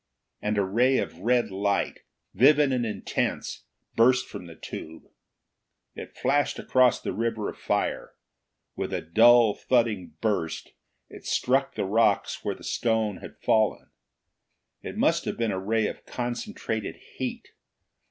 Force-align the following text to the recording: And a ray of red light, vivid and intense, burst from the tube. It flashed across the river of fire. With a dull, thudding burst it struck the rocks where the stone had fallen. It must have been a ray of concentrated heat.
And 0.41 0.57
a 0.57 0.63
ray 0.63 0.97
of 0.97 1.19
red 1.19 1.51
light, 1.51 1.99
vivid 2.33 2.71
and 2.73 2.87
intense, 2.87 3.65
burst 3.95 4.25
from 4.27 4.47
the 4.47 4.55
tube. 4.55 5.03
It 5.93 6.17
flashed 6.17 6.57
across 6.57 6.99
the 6.99 7.13
river 7.13 7.49
of 7.49 7.57
fire. 7.59 8.15
With 8.75 8.93
a 8.93 9.01
dull, 9.01 9.53
thudding 9.53 10.15
burst 10.19 10.73
it 11.07 11.25
struck 11.27 11.75
the 11.75 11.85
rocks 11.85 12.43
where 12.43 12.55
the 12.55 12.63
stone 12.63 13.17
had 13.17 13.37
fallen. 13.43 13.91
It 14.81 14.97
must 14.97 15.25
have 15.25 15.37
been 15.37 15.51
a 15.51 15.59
ray 15.59 15.85
of 15.85 16.03
concentrated 16.07 16.95
heat. 16.95 17.49